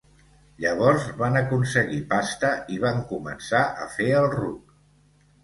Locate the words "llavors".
0.63-1.03